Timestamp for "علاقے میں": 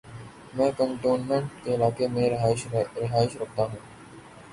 1.75-2.29